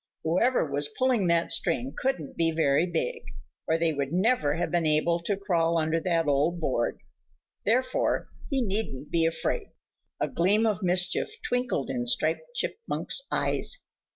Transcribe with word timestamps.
Whoever 0.23 0.65
was 0.65 0.87
pulling 0.97 1.27
that 1.27 1.51
string 1.51 1.93
couldn't 1.95 2.35
be 2.35 2.49
very 2.49 2.87
big, 2.87 3.21
or 3.67 3.77
they 3.77 3.93
would 3.93 4.11
never 4.11 4.55
have 4.55 4.71
been 4.71 4.87
able 4.87 5.19
to 5.19 5.37
crawl 5.37 5.77
under 5.77 5.99
that 5.99 6.25
old 6.25 6.59
board, 6.59 6.99
therefore 7.65 8.29
he 8.49 8.63
needn't 8.63 9.11
be 9.11 9.27
afraid. 9.27 9.67
A 10.19 10.27
gleam 10.27 10.65
of 10.65 10.81
mischief 10.81 11.35
twinkled 11.47 11.91
in 11.91 12.07
Striped 12.07 12.55
Chipmunk's 12.55 13.21
eyes. 13.31 13.85